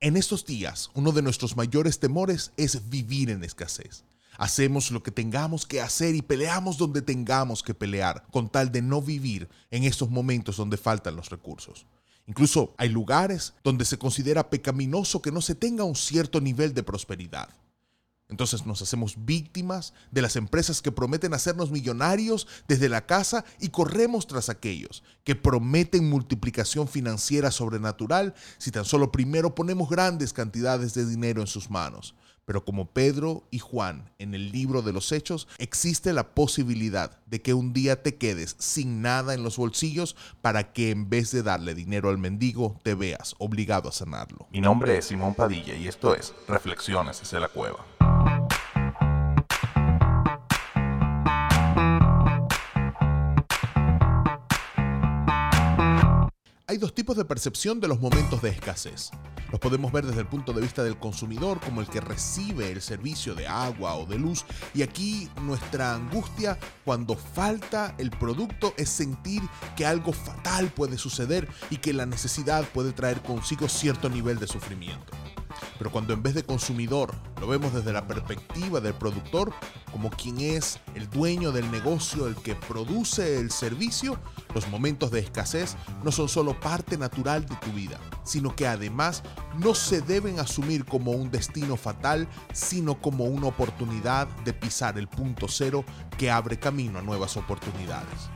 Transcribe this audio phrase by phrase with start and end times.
[0.00, 4.04] En estos días, uno de nuestros mayores temores es vivir en escasez.
[4.36, 8.80] Hacemos lo que tengamos que hacer y peleamos donde tengamos que pelear, con tal de
[8.80, 11.84] no vivir en estos momentos donde faltan los recursos.
[12.28, 16.84] Incluso hay lugares donde se considera pecaminoso que no se tenga un cierto nivel de
[16.84, 17.48] prosperidad.
[18.28, 23.70] Entonces nos hacemos víctimas de las empresas que prometen hacernos millonarios desde la casa y
[23.70, 30.92] corremos tras aquellos que prometen multiplicación financiera sobrenatural si tan solo primero ponemos grandes cantidades
[30.92, 32.14] de dinero en sus manos.
[32.44, 37.42] Pero como Pedro y Juan en el libro de los Hechos, existe la posibilidad de
[37.42, 41.42] que un día te quedes sin nada en los bolsillos para que en vez de
[41.42, 44.48] darle dinero al mendigo, te veas obligado a sanarlo.
[44.50, 47.84] Mi nombre es Simón Padilla y esto es Reflexiones desde la Cueva.
[56.70, 59.10] Hay dos tipos de percepción de los momentos de escasez.
[59.50, 62.82] Los podemos ver desde el punto de vista del consumidor como el que recibe el
[62.82, 68.90] servicio de agua o de luz y aquí nuestra angustia cuando falta el producto es
[68.90, 69.42] sentir
[69.76, 74.46] que algo fatal puede suceder y que la necesidad puede traer consigo cierto nivel de
[74.46, 75.12] sufrimiento.
[75.78, 79.52] Pero cuando en vez de consumidor lo vemos desde la perspectiva del productor,
[79.92, 84.18] como quien es el dueño del negocio, el que produce el servicio,
[84.54, 89.22] los momentos de escasez no son solo parte natural de tu vida, sino que además
[89.56, 95.08] no se deben asumir como un destino fatal, sino como una oportunidad de pisar el
[95.08, 95.84] punto cero
[96.16, 98.30] que abre camino a nuevas oportunidades.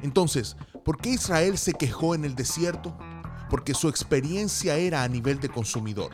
[0.00, 2.96] Entonces, ¿por qué Israel se quejó en el desierto?
[3.48, 6.10] Porque su experiencia era a nivel de consumidor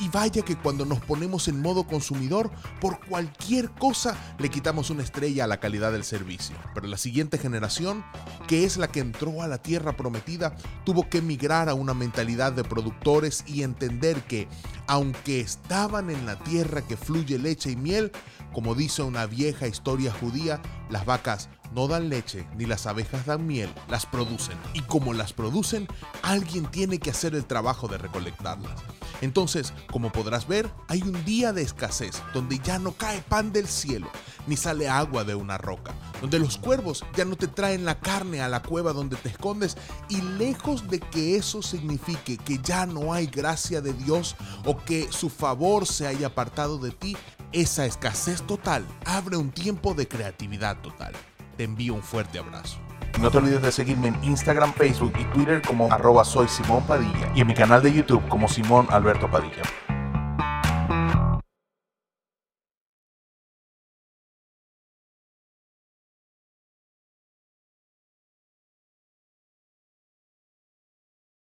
[0.00, 5.02] y vaya que cuando nos ponemos en modo consumidor, por cualquier cosa le quitamos una
[5.02, 6.56] estrella a la calidad del servicio.
[6.74, 8.04] Pero la siguiente generación,
[8.48, 12.52] que es la que entró a la tierra prometida, tuvo que migrar a una mentalidad
[12.52, 14.48] de productores y entender que,
[14.86, 18.10] aunque estaban en la tierra que fluye leche y miel,
[18.52, 23.46] como dice una vieja historia judía, las vacas no dan leche ni las abejas dan
[23.46, 24.56] miel, las producen.
[24.72, 25.86] Y como las producen,
[26.22, 28.80] alguien tiene que hacer el trabajo de recolectarlas.
[29.20, 33.68] Entonces, como podrás ver, hay un día de escasez donde ya no cae pan del
[33.68, 34.10] cielo,
[34.46, 38.40] ni sale agua de una roca, donde los cuervos ya no te traen la carne
[38.40, 39.76] a la cueva donde te escondes
[40.08, 45.10] y lejos de que eso signifique que ya no hay gracia de Dios o que
[45.12, 47.16] su favor se haya apartado de ti,
[47.52, 51.12] esa escasez total abre un tiempo de creatividad total.
[51.56, 52.78] Te envío un fuerte abrazo.
[53.20, 57.30] No te olvides de seguirme en Instagram, Facebook y Twitter como arroba soy Simón Padilla
[57.34, 59.62] y en mi canal de YouTube como Simón Alberto Padilla.